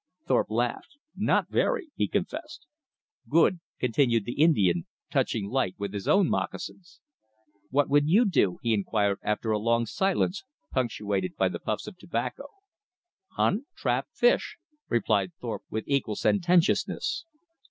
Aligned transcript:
Thorpe 0.25 0.49
laughed. 0.49 0.97
"Not 1.15 1.51
very," 1.51 1.89
he 1.95 2.07
confessed. 2.07 2.65
"Good," 3.29 3.59
continued 3.79 4.25
the 4.25 4.41
Indian, 4.41 4.87
touching 5.11 5.47
lightly 5.47 5.89
his 5.91 6.07
own 6.07 6.27
moccasins. 6.27 6.99
"What 7.69 7.87
you 8.05 8.25
do?" 8.25 8.57
he 8.63 8.73
inquired 8.73 9.19
after 9.21 9.51
a 9.51 9.59
long 9.59 9.85
silence, 9.85 10.43
punctuated 10.71 11.35
by 11.35 11.49
the 11.49 11.59
puffs 11.59 11.85
of 11.85 11.99
tobacco. 11.99 12.45
"Hunt; 13.33 13.67
trap; 13.75 14.07
fish," 14.11 14.57
replied 14.89 15.33
Thorpe 15.39 15.65
with 15.69 15.83
equal 15.85 16.15
sententiousness. 16.15 17.25